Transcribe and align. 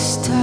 start. 0.00 0.39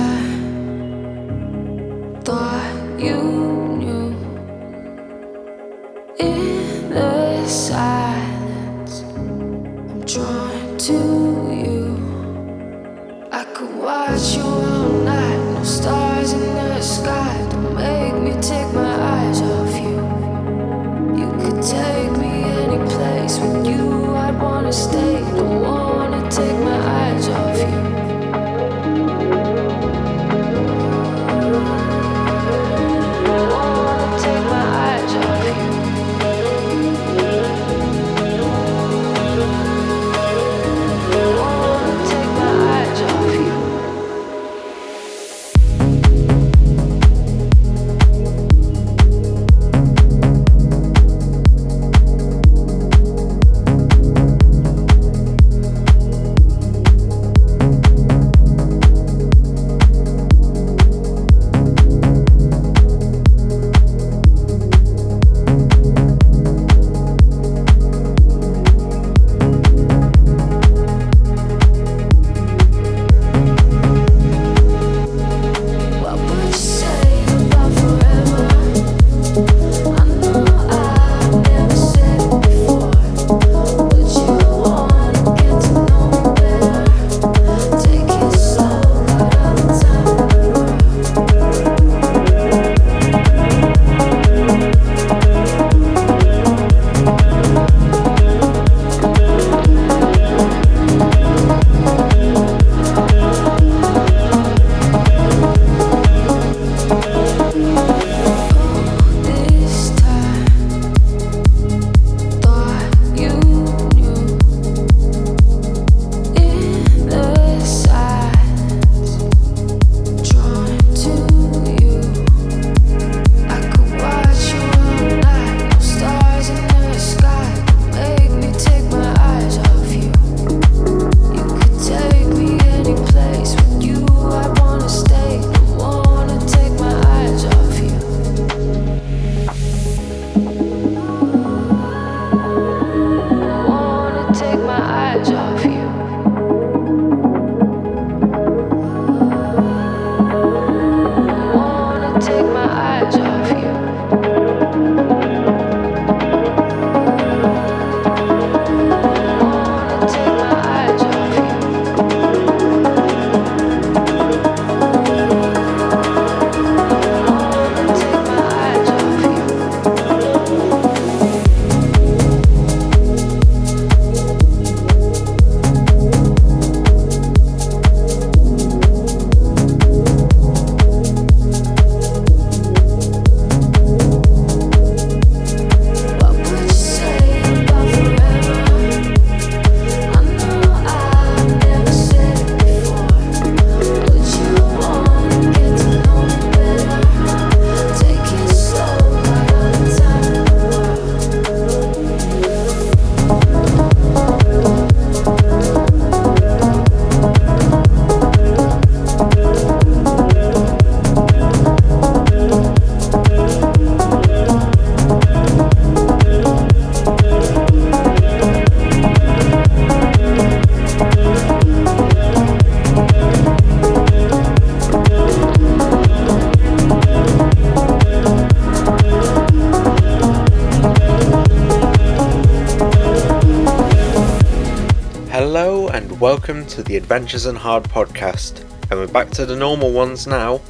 to 236.77 236.83
the 236.83 236.95
Adventures 236.95 237.47
in 237.47 237.55
Hard 237.55 237.85
podcast, 237.85 238.61
and 238.91 238.99
we're 238.99 239.07
back 239.07 239.31
to 239.31 239.47
the 239.47 239.55
normal 239.55 239.91
ones 239.91 240.27
now. 240.27 240.61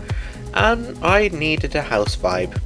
And 0.54 0.98
I 1.04 1.28
needed 1.28 1.76
a 1.76 1.82
house 1.82 2.16
vibe. 2.16 2.58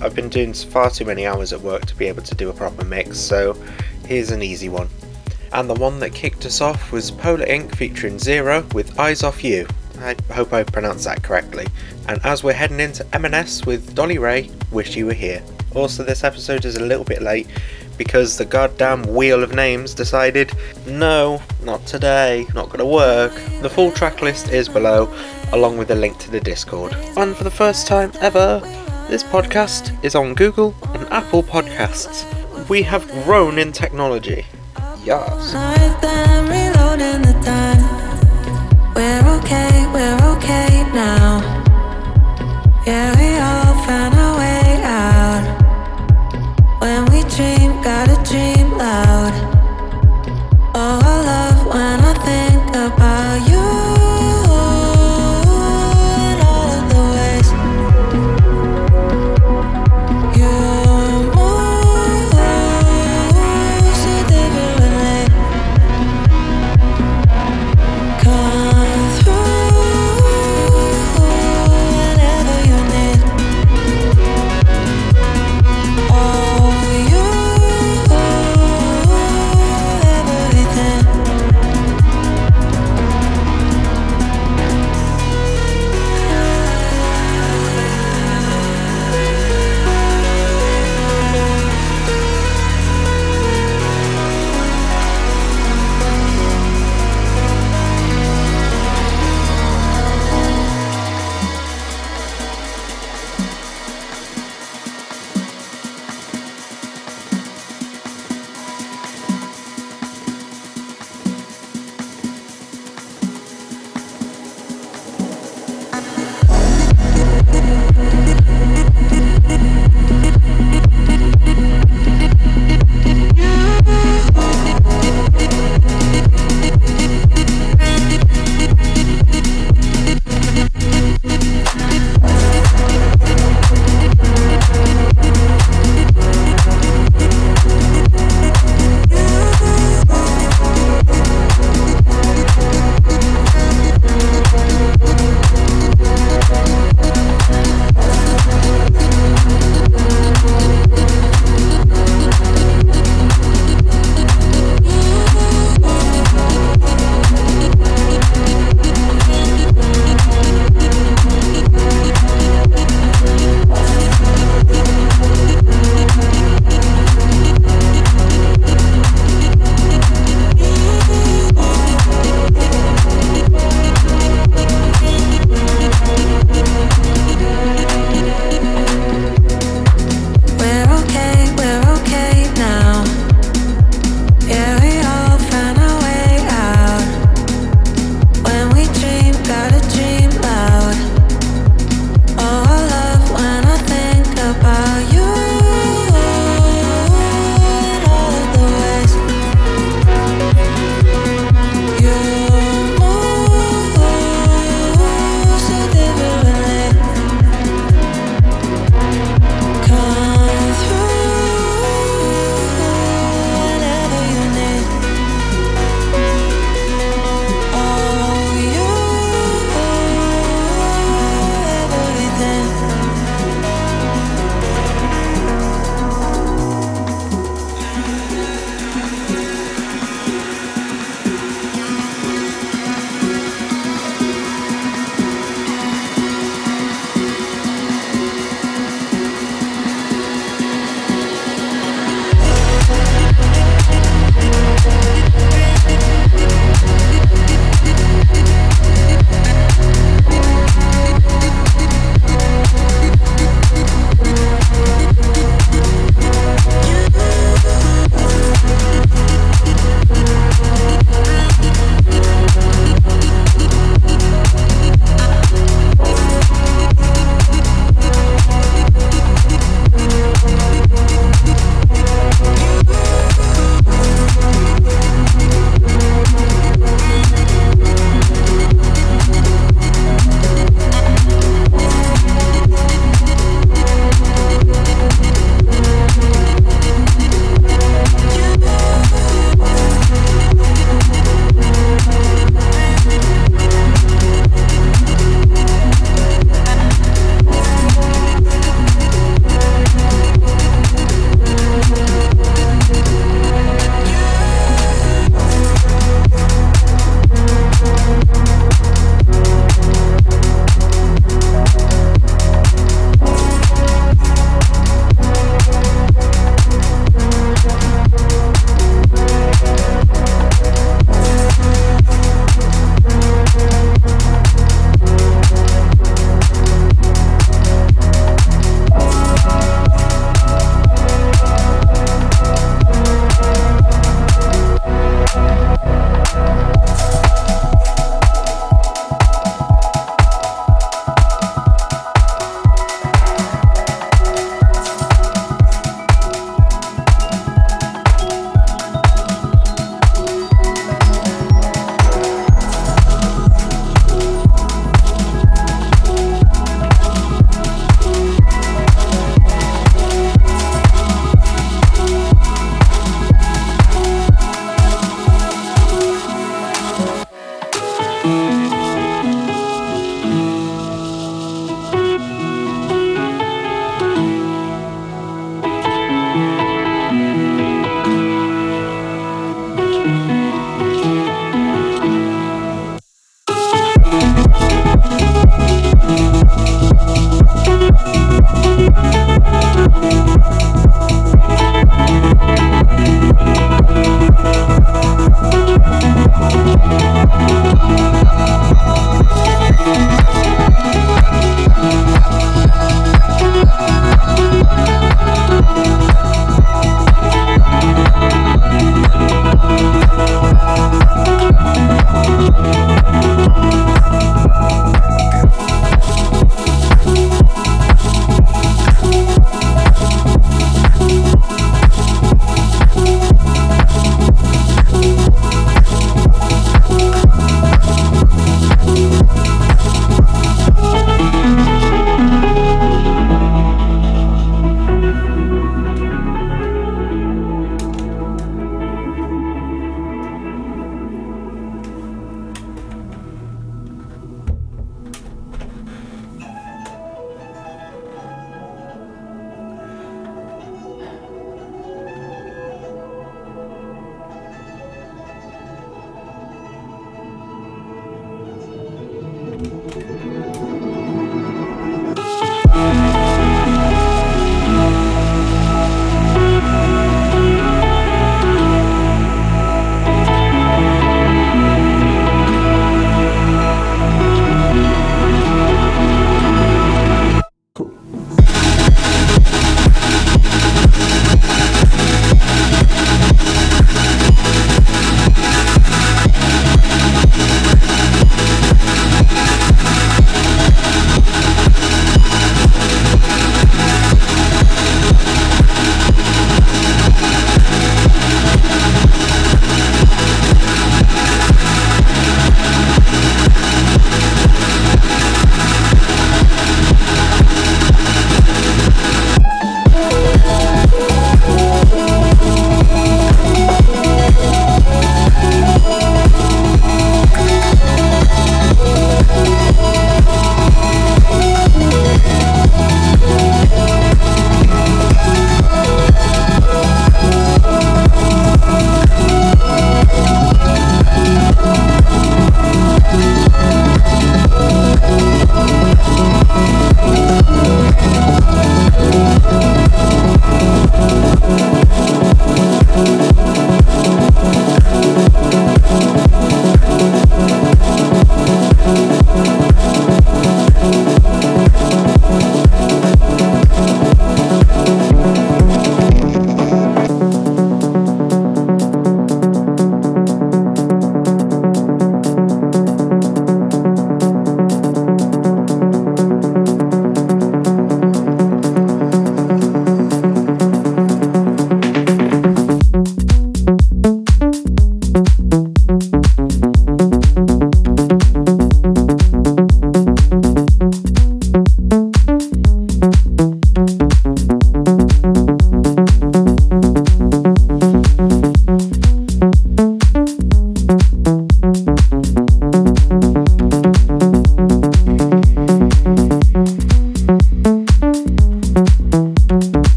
I've 0.00 0.14
been 0.14 0.30
doing 0.30 0.54
far 0.54 0.88
too 0.88 1.04
many 1.04 1.26
hours 1.26 1.52
at 1.52 1.60
work 1.60 1.84
to 1.84 1.94
be 1.94 2.06
able 2.06 2.22
to 2.22 2.34
do 2.34 2.48
a 2.48 2.52
proper 2.54 2.86
mix, 2.86 3.18
so 3.18 3.52
here's 4.06 4.30
an 4.30 4.40
easy 4.40 4.70
one. 4.70 4.88
And 5.52 5.68
the 5.68 5.74
one 5.74 6.00
that 6.00 6.14
kicked 6.14 6.46
us 6.46 6.62
off 6.62 6.90
was 6.90 7.10
Polar 7.10 7.44
Inc. 7.44 7.76
featuring 7.76 8.18
Zero 8.18 8.66
with 8.72 8.98
Eyes 8.98 9.22
Off 9.22 9.44
You. 9.44 9.68
I 9.98 10.16
hope 10.32 10.54
I 10.54 10.62
pronounced 10.62 11.04
that 11.04 11.22
correctly. 11.22 11.66
And 12.08 12.24
as 12.24 12.42
we're 12.42 12.54
heading 12.54 12.80
into 12.80 13.06
Eminence 13.14 13.66
with 13.66 13.94
Dolly 13.94 14.16
Ray, 14.16 14.50
Wish 14.72 14.96
You 14.96 15.04
Were 15.04 15.12
Here. 15.12 15.42
Also, 15.74 16.04
this 16.04 16.24
episode 16.24 16.64
is 16.64 16.76
a 16.76 16.82
little 16.86 17.04
bit 17.04 17.20
late 17.20 17.48
because 17.98 18.38
the 18.38 18.46
goddamn 18.46 19.02
wheel 19.02 19.42
of 19.42 19.54
names 19.54 19.92
decided, 19.92 20.52
no, 20.86 21.42
not 21.68 21.84
today, 21.84 22.46
not 22.54 22.70
gonna 22.70 22.86
work. 22.86 23.32
The 23.60 23.68
full 23.68 23.92
track 23.92 24.22
list 24.22 24.48
is 24.48 24.70
below, 24.70 25.12
along 25.52 25.76
with 25.76 25.90
a 25.90 25.94
link 25.94 26.16
to 26.20 26.30
the 26.30 26.40
Discord. 26.40 26.94
And 27.14 27.36
for 27.36 27.44
the 27.44 27.50
first 27.50 27.86
time 27.86 28.10
ever, 28.22 28.60
this 29.10 29.22
podcast 29.22 29.84
is 30.02 30.14
on 30.14 30.32
Google 30.32 30.74
and 30.94 31.06
Apple 31.12 31.42
Podcasts. 31.42 32.24
We 32.70 32.80
have 32.84 33.06
grown 33.24 33.58
in 33.58 33.72
technology. 33.72 34.46
Yes. 35.04 35.52
We're 38.96 39.26
okay, 39.38 39.72
we're 39.94 40.20
okay 40.34 40.70
now. 40.94 41.28
Yeah, 42.86 43.08
we 43.20 43.30
all 43.48 43.74
found 43.86 44.14
our 44.24 44.38
way 44.38 44.80
out. 44.84 45.44
When 46.80 47.04
we 47.12 47.20
dream, 47.36 47.70
gotta 47.82 48.16
dream 48.30 48.57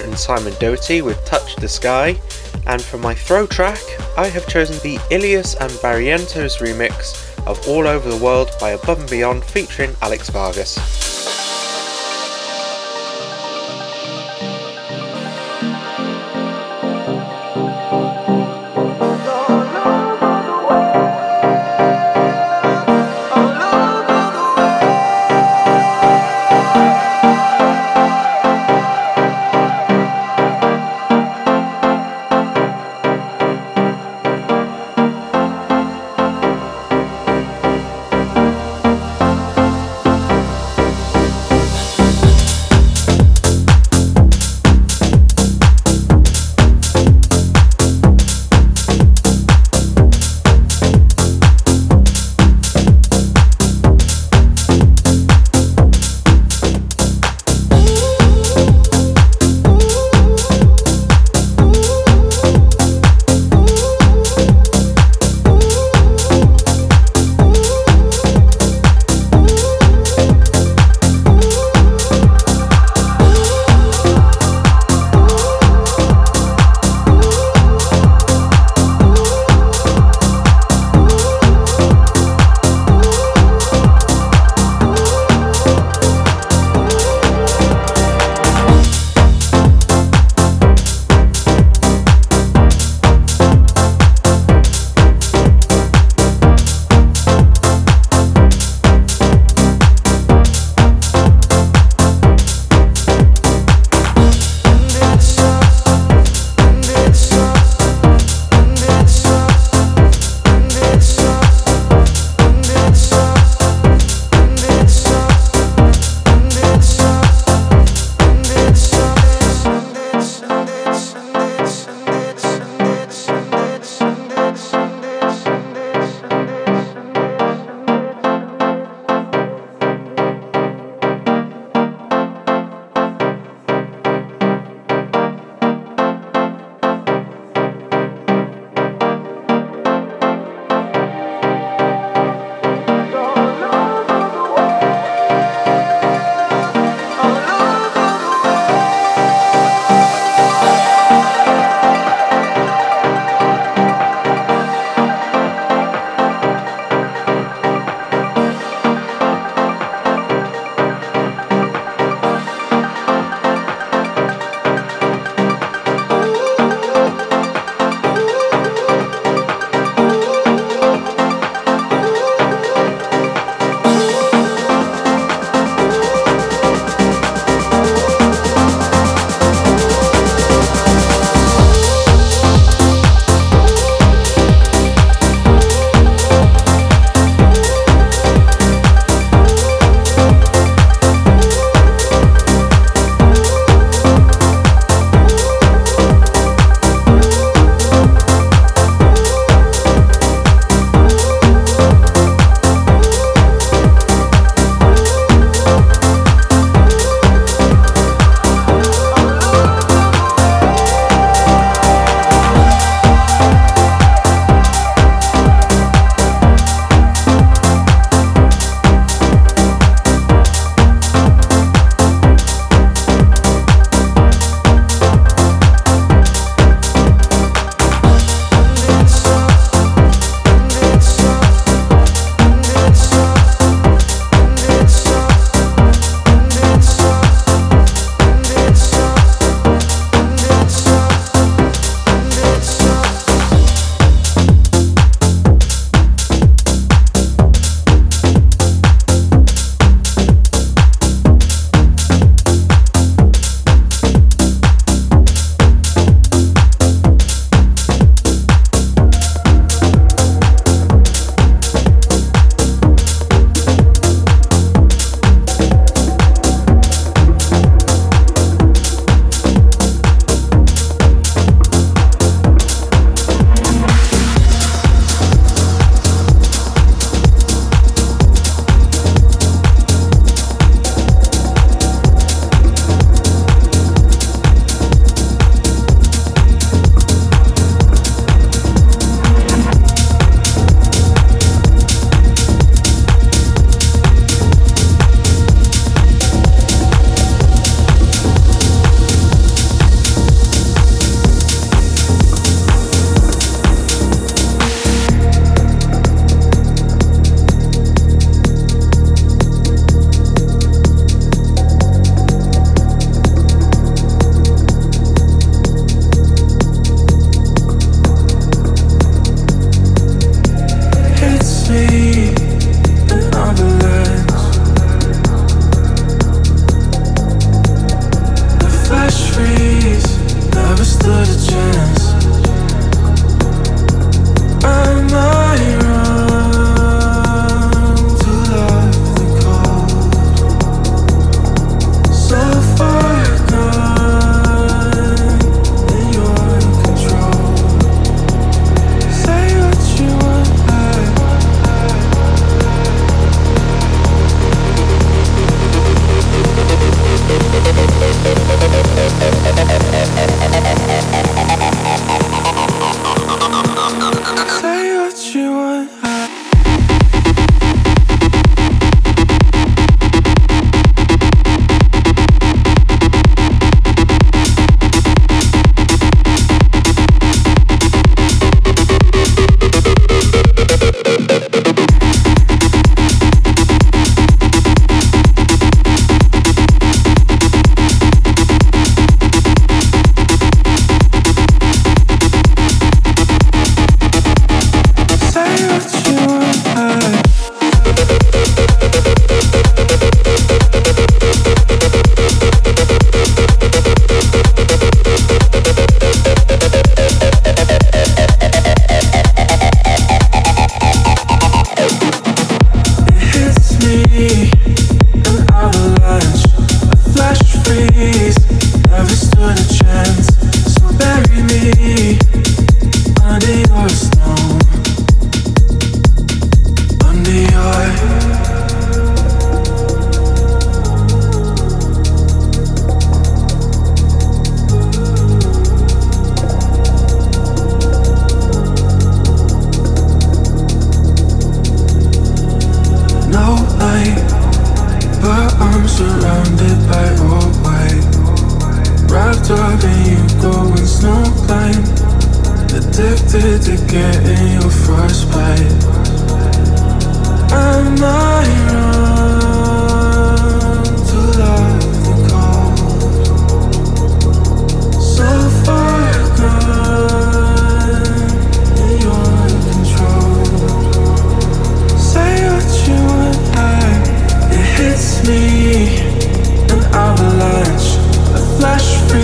And 0.00 0.18
Simon 0.18 0.54
Doty 0.58 1.02
with 1.02 1.24
Touch 1.24 1.56
the 1.56 1.68
Sky, 1.68 2.18
and 2.66 2.82
for 2.82 2.98
my 2.98 3.14
throw 3.14 3.46
track, 3.46 3.80
I 4.16 4.26
have 4.28 4.48
chosen 4.48 4.76
the 4.78 4.98
Illyus 5.10 5.54
and 5.54 5.70
Barrientos 5.82 6.58
remix 6.58 7.28
of 7.46 7.66
All 7.68 7.86
Over 7.86 8.08
the 8.10 8.24
World 8.24 8.50
by 8.60 8.70
Above 8.70 9.00
and 9.00 9.10
Beyond 9.10 9.44
featuring 9.44 9.94
Alex 10.02 10.30
Vargas. 10.30 10.89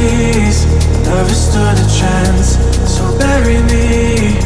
Never 0.06 1.34
stood 1.34 1.78
a 1.78 1.88
chance 1.98 2.58
So 2.88 3.18
bury 3.18 3.60
me 3.62 4.38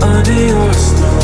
Under 0.00 0.32
your 0.32 0.72
snow. 0.74 1.19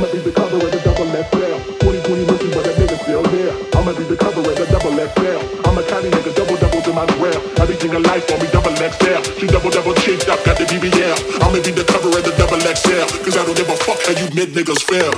I'ma 0.00 0.12
be 0.12 0.18
the 0.24 0.32
cover 0.32 0.56
of 0.56 0.72
the 0.72 0.80
double 0.80 1.04
left 1.12 1.28
2020 1.84 2.24
rookie, 2.24 2.48
but 2.56 2.64
that 2.64 2.72
nigga 2.80 2.96
still 3.04 3.20
there. 3.20 3.52
I'ma 3.76 3.92
be 3.92 4.08
the 4.08 4.16
cover 4.16 4.40
of 4.40 4.56
the 4.56 4.64
double 4.72 4.96
X 4.96 5.12
L. 5.20 5.44
I'm 5.68 5.76
a 5.76 5.84
county 5.84 6.08
nigga, 6.08 6.32
double 6.32 6.56
doubles 6.56 6.88
in 6.88 6.94
my 6.96 7.04
grill. 7.20 7.36
Everything 7.60 7.92
in 7.92 8.02
life 8.08 8.24
on 8.32 8.40
me 8.40 8.48
double 8.48 8.72
XL. 8.80 9.20
She 9.36 9.44
double 9.44 9.68
double 9.68 9.92
chinked 10.00 10.24
up, 10.32 10.40
got 10.40 10.56
the 10.56 10.64
BBL. 10.64 11.44
I'ma 11.44 11.60
be 11.60 11.76
the 11.76 11.84
cover 11.84 12.08
of 12.08 12.24
the 12.24 12.32
double 12.40 12.64
XL. 12.64 13.12
Cause 13.20 13.36
I 13.36 13.44
don't 13.44 13.52
give 13.52 13.68
fuck 13.84 14.00
how 14.08 14.16
you 14.16 14.24
mid 14.32 14.56
niggas 14.56 14.80
feel. 14.88 15.12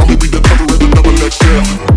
I'ma 0.00 0.16
be 0.16 0.32
the 0.32 0.40
cover 0.40 0.64
of 0.64 0.80
the 0.80 0.88
double 0.88 1.12
XL. 1.20 1.89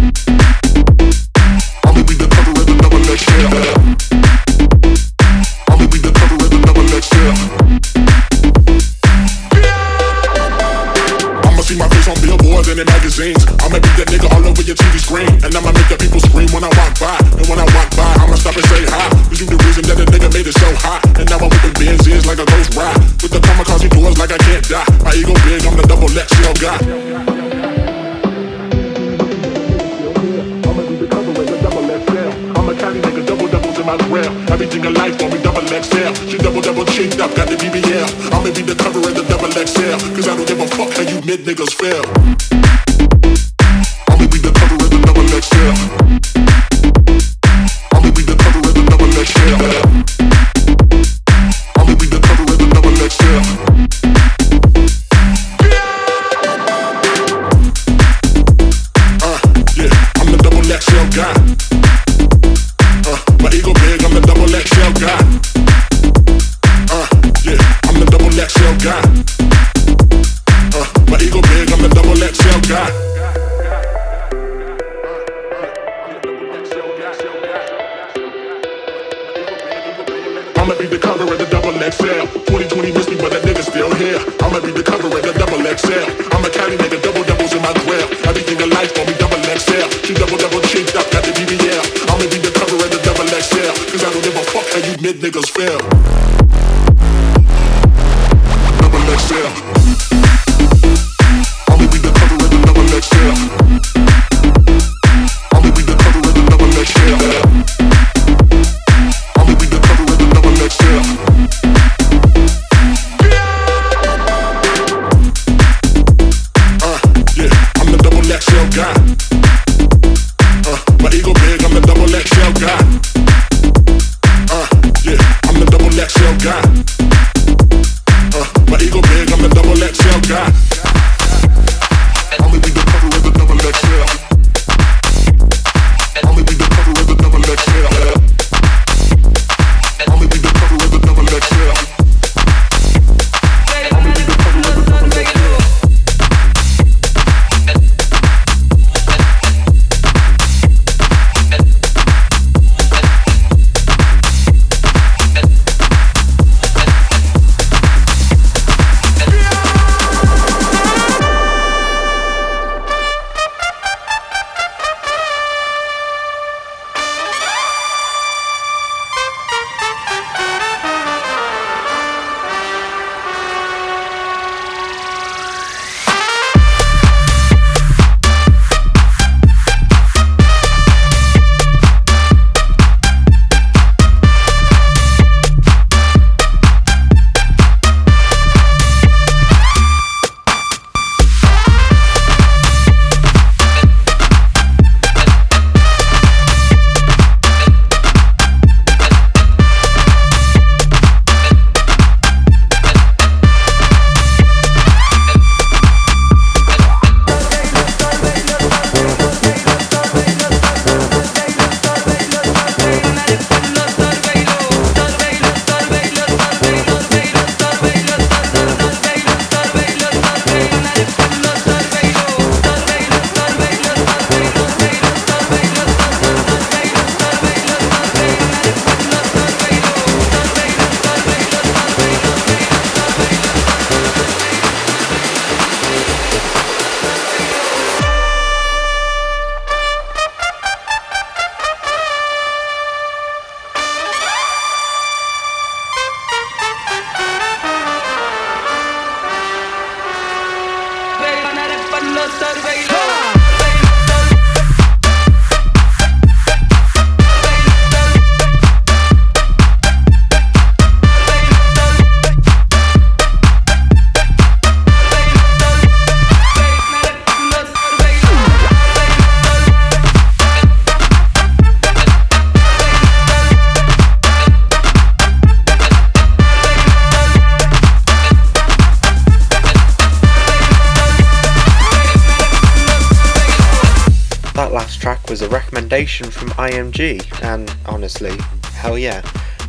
From 286.04 286.50
IMG, 286.50 287.42
and 287.44 287.74
honestly, 287.86 288.36
hell 288.74 288.98
yeah. 288.98 289.22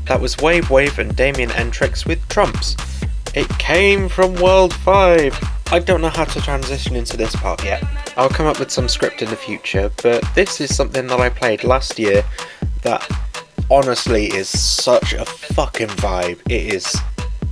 That 0.07 0.21
was 0.21 0.37
Wave 0.39 0.69
Wave 0.69 0.99
and 0.99 1.15
Damien 1.15 1.53
N-Trix 1.53 2.05
with 2.07 2.27
Trumpz. 2.29 2.75
It 3.37 3.49
came 3.61 4.09
from 4.09 4.35
World 4.35 4.75
5. 4.75 5.39
I 5.71 5.79
don't 5.79 6.01
know 6.01 6.09
how 6.09 6.25
to 6.25 6.41
transition 6.41 6.97
into 6.97 7.17
this 7.17 7.37
part 7.37 7.63
yet. 7.63 7.85
I'll 8.17 8.29
come 8.29 8.47
up 8.47 8.59
with 8.59 8.73
some 8.73 8.89
script 8.89 9.23
in 9.23 9.31
the 9.31 9.37
future, 9.37 9.93
but 10.03 10.25
this 10.35 10.61
is 10.61 10.75
something 10.75 11.07
that 11.07 11.21
I 11.21 11.29
played 11.29 11.63
last 11.63 12.01
year 12.01 12.25
that 12.83 13.09
honestly 13.71 14.27
is 14.27 14.49
such 14.49 15.13
a 15.13 15.25
fucking 15.25 15.87
vibe. 15.87 16.41
It 16.51 16.75
is. 16.75 16.97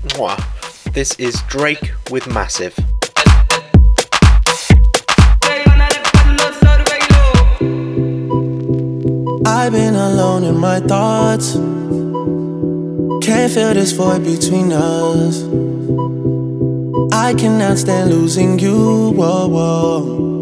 Mwah. 0.08 0.92
This 0.92 1.14
is 1.20 1.40
Drake 1.42 1.92
with 2.10 2.26
Massive. 2.26 2.76
I've 9.44 9.72
been 9.72 9.96
alone 9.96 10.44
in 10.44 10.56
my 10.56 10.78
thoughts. 10.78 11.54
Can't 13.26 13.52
feel 13.52 13.74
this 13.74 13.90
void 13.90 14.22
between 14.24 14.72
us. 14.72 15.42
I 17.12 17.34
cannot 17.34 17.78
stand 17.78 18.10
losing 18.10 18.58
you. 18.60 19.10
Whoa, 19.10 19.48
whoa. 19.48 20.32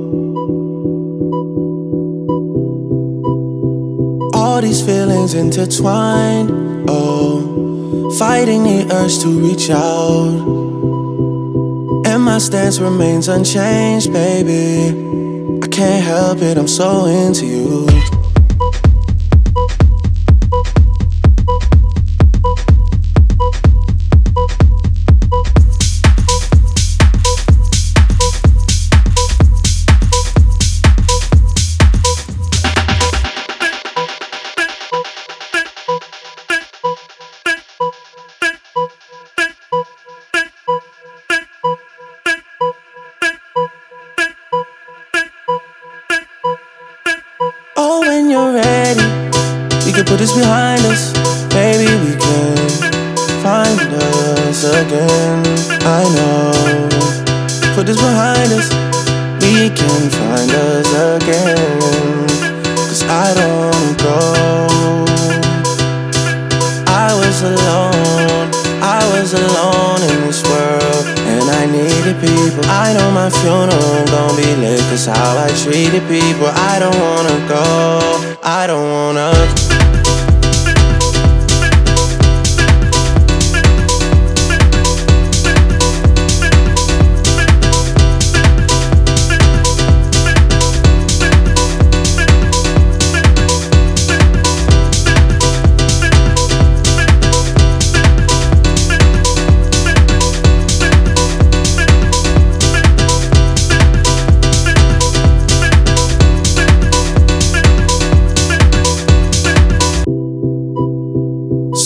All 4.34 4.60
these 4.60 4.84
feelings 4.84 5.32
intertwined. 5.32 6.50
Oh, 6.88 8.10
fighting 8.18 8.64
the 8.64 8.86
urge 8.92 9.18
to 9.20 9.28
reach 9.28 9.70
out. 9.70 10.60
And 12.06 12.22
my 12.22 12.38
stance 12.38 12.78
remains 12.78 13.28
unchanged, 13.28 14.12
baby. 14.12 14.94
I 15.62 15.68
can't 15.68 16.04
help 16.04 16.42
it, 16.42 16.58
I'm 16.58 16.68
so 16.68 17.06
into 17.06 17.46
you. 17.46 17.89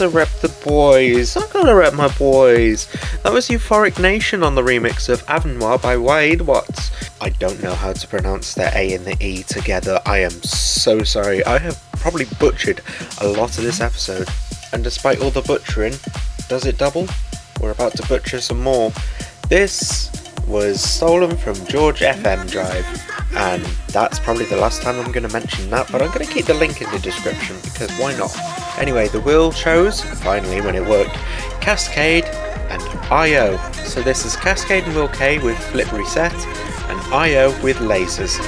To 0.00 0.08
rep 0.08 0.30
the 0.40 0.48
boys. 0.64 1.36
I 1.36 1.46
gotta 1.48 1.74
rep 1.74 1.92
my 1.92 2.08
boys. 2.16 2.88
That 3.22 3.34
was 3.34 3.48
Euphoric 3.48 4.00
Nation 4.00 4.42
on 4.42 4.54
the 4.54 4.62
remix 4.62 5.10
of 5.10 5.22
Avenoir 5.26 5.82
by 5.82 5.96
Wæde 5.96 6.40
Watts. 6.40 6.90
I 7.20 7.28
don't 7.28 7.62
know 7.62 7.74
how 7.74 7.92
to 7.92 8.08
pronounce 8.08 8.54
the 8.54 8.74
A 8.74 8.94
and 8.94 9.04
the 9.04 9.14
E 9.22 9.42
together. 9.42 10.00
I 10.06 10.20
am 10.20 10.30
so 10.30 11.02
sorry. 11.02 11.44
I 11.44 11.58
have 11.58 11.78
probably 11.98 12.24
butchered 12.38 12.80
a 13.20 13.28
lot 13.28 13.58
of 13.58 13.62
this 13.62 13.82
episode. 13.82 14.26
And 14.72 14.82
despite 14.82 15.20
all 15.20 15.30
the 15.30 15.42
butchering, 15.42 15.92
does 16.48 16.64
it 16.64 16.78
double? 16.78 17.06
We're 17.60 17.72
about 17.72 17.92
to 17.96 18.08
butcher 18.08 18.40
some 18.40 18.62
more. 18.62 18.92
This 19.50 20.10
was 20.46 20.80
stolen 20.80 21.36
from 21.36 21.54
George 21.66 22.00
FM 22.00 22.50
Drive, 22.50 22.86
and 23.36 23.62
that's 23.88 24.18
probably 24.18 24.46
the 24.46 24.56
last 24.56 24.80
time 24.80 24.98
I'm 24.98 25.12
going 25.12 25.28
to 25.28 25.32
mention 25.32 25.68
that, 25.70 25.92
but 25.92 26.00
I'm 26.00 26.08
going 26.08 26.26
to 26.26 26.32
keep 26.32 26.46
the 26.46 26.54
link 26.54 26.80
in 26.80 26.90
the 26.90 26.98
description 27.00 27.56
because 27.64 27.90
why 27.98 28.16
not? 28.16 28.34
Anyway, 28.80 29.08
the 29.08 29.20
wheel 29.20 29.52
chose, 29.52 30.00
finally 30.00 30.62
when 30.62 30.74
it 30.74 30.82
worked, 30.86 31.14
Cascade 31.60 32.24
and 32.24 32.82
IO. 33.12 33.58
So 33.84 34.00
this 34.00 34.24
is 34.24 34.36
Cascade 34.36 34.84
and 34.84 34.96
Will 34.96 35.08
K 35.08 35.38
with 35.38 35.58
Flip 35.58 35.92
Reset, 35.92 36.32
and 36.32 36.98
IO 37.12 37.50
with 37.62 37.76
Lasers. 37.76 38.40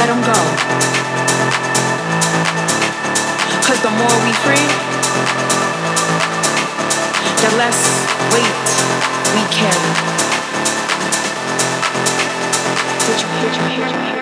Let 0.00 0.06
them 0.06 0.22
go. 0.22 0.32
Cause 3.66 3.80
the 3.82 3.90
more 4.00 4.16
we 4.24 4.32
free, 4.40 4.66
the 7.42 7.50
less 7.58 7.80
weight 8.32 8.70
we 9.34 9.42
carry. 9.52 9.92
Did 13.04 13.20
you 13.20 13.28
did 13.42 13.56
you 13.56 13.62
did 13.76 14.16
you 14.16 14.19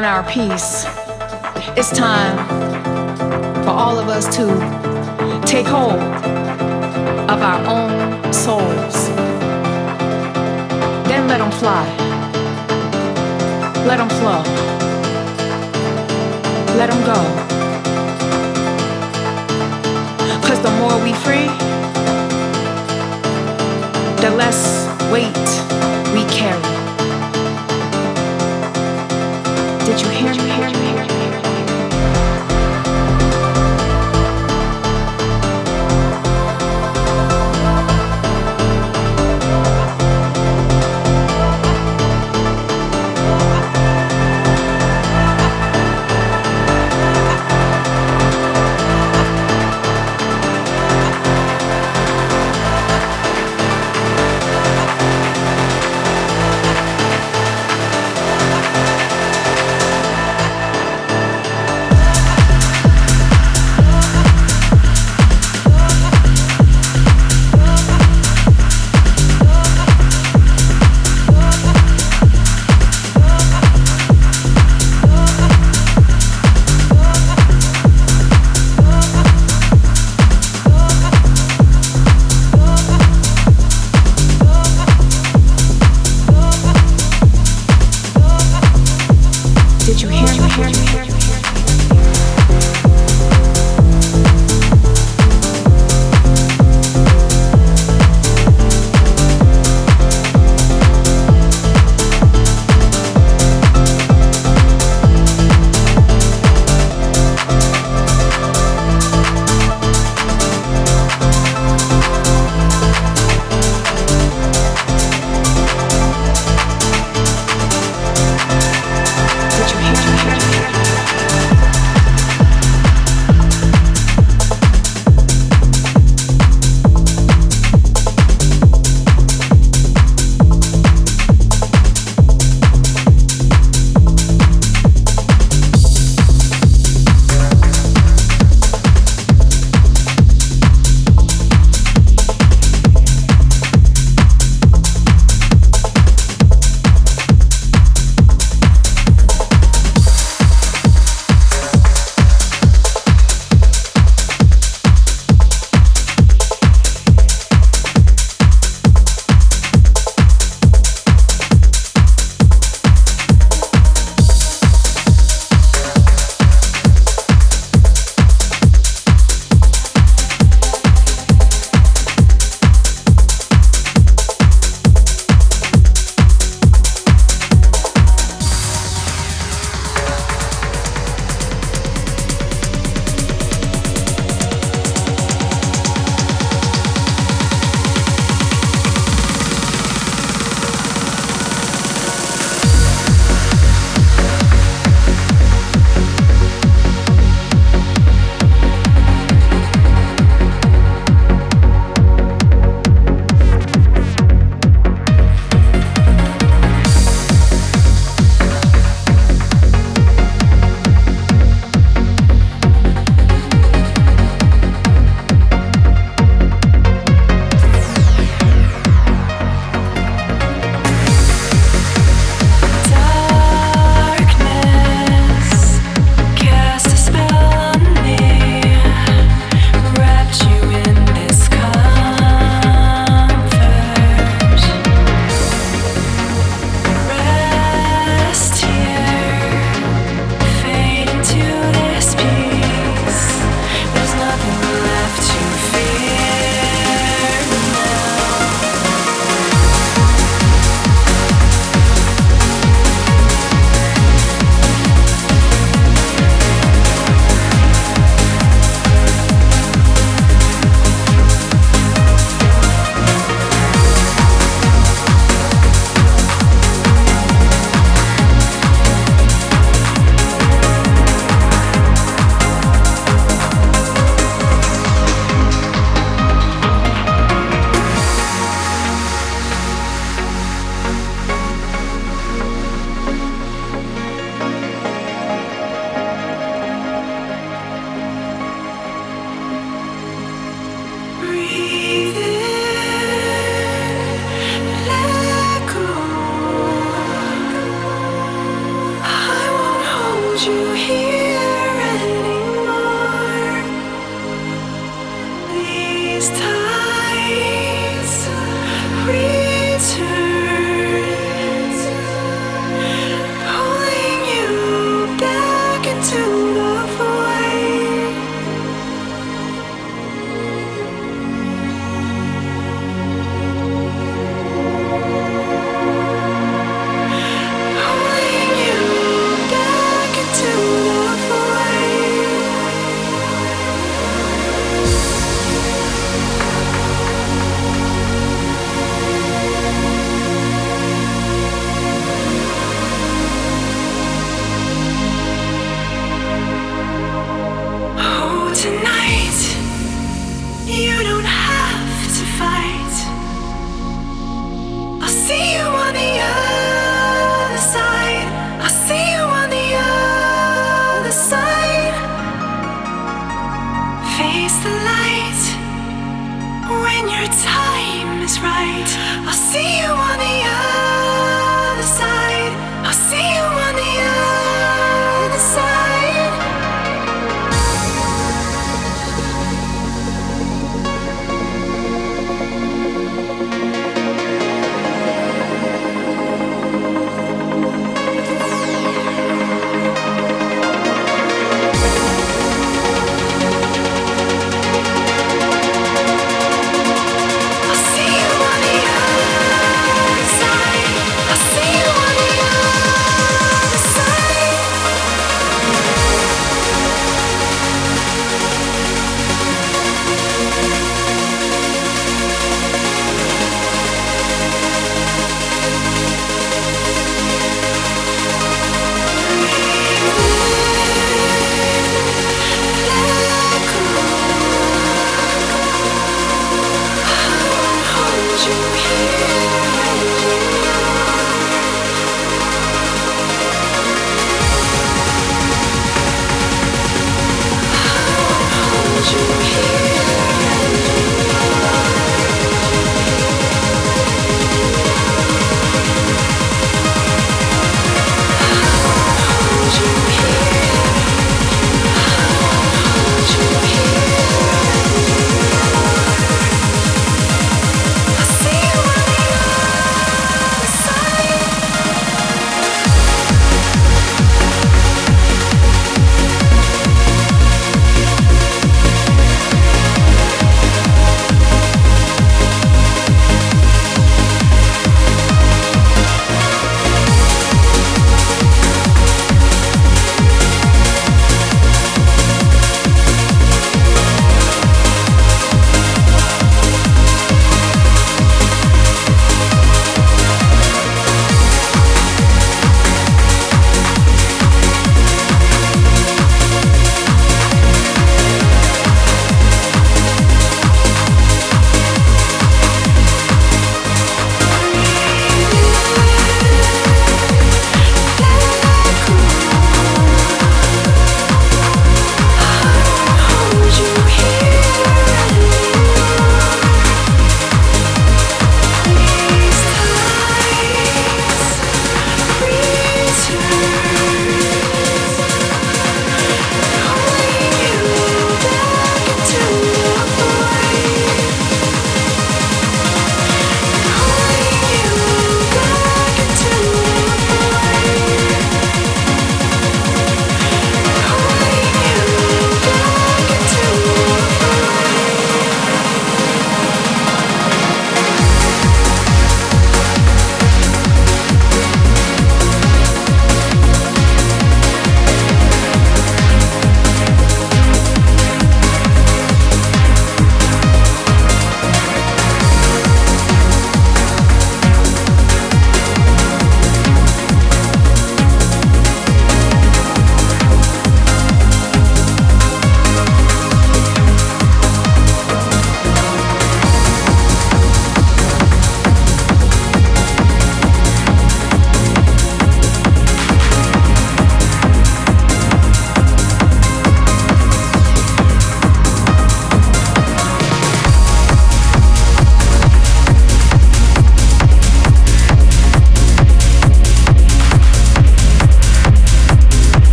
on 0.00 0.06
our 0.06 0.22
peace. 0.30 0.86
It's 1.76 1.90
time 1.90 2.38
for 3.64 3.68
all 3.68 3.98
of 3.98 4.08
us 4.08 4.24
to 4.36 4.46
take 5.46 5.66
hold 5.66 6.00
of 7.28 7.42
our 7.42 7.60
own 7.66 8.32
souls. 8.32 9.08
Then 11.06 11.28
let 11.28 11.36
them 11.36 11.52
fly. 11.52 11.84
Let 13.84 13.98
them 13.98 14.08
flow. 14.20 14.42
Let 16.78 16.88
them 16.88 17.02
go. 17.04 17.20
Cause 20.46 20.62
the 20.62 20.70
more 20.80 20.96
we 21.04 21.12
free, 21.24 21.48
the 24.22 24.34
less 24.34 24.88
weight 25.12 25.48
we 26.14 26.24
carry. 26.32 26.69
Did 29.90 30.02
you 30.02 30.10
hear 30.10 30.34
me? 30.34 30.39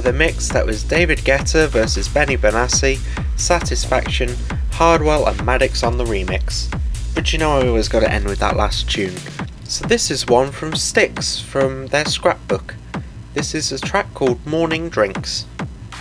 Of 0.00 0.04
the 0.04 0.12
mix, 0.14 0.48
that 0.48 0.64
was 0.64 0.82
David 0.82 1.18
Guetta 1.18 1.68
versus 1.68 2.08
Benny 2.08 2.38
Benassi, 2.38 2.98
Satisfaction, 3.38 4.30
Hardwell 4.72 5.26
and 5.26 5.44
Maddox 5.44 5.82
on 5.82 5.98
the 5.98 6.04
remix. 6.04 6.74
But 7.14 7.34
you 7.34 7.38
know 7.38 7.58
I 7.58 7.66
always 7.66 7.88
got 7.88 8.00
to 8.00 8.10
end 8.10 8.24
with 8.24 8.38
that 8.38 8.56
last 8.56 8.90
tune. 8.90 9.14
So 9.64 9.86
this 9.86 10.10
is 10.10 10.26
one 10.26 10.52
from 10.52 10.74
Styx 10.74 11.38
from 11.38 11.88
their 11.88 12.06
scrapbook. 12.06 12.76
This 13.34 13.54
is 13.54 13.72
a 13.72 13.78
track 13.78 14.14
called 14.14 14.44
Morning 14.46 14.88
Drinks, 14.88 15.44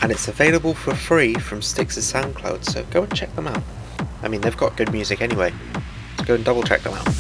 and 0.02 0.14
it's 0.14 0.30
available 0.30 0.74
for 0.74 0.96
free 0.96 1.34
from 1.34 1.62
Styx's 1.62 2.10
SoundCloud, 2.10 2.64
so 2.64 2.86
go 2.92 3.04
and 3.04 3.14
check 3.14 3.36
them 3.36 3.48
out. 3.48 3.64
I 4.24 4.30
mean, 4.30 4.40
they've 4.40 4.56
got 4.56 4.78
good 4.78 4.94
music 4.94 5.22
anyway. 5.22 5.52
So 6.20 6.24
go 6.24 6.36
and 6.36 6.46
double 6.46 6.64
check 6.64 6.84
them 6.84 6.94
out. 6.94 7.19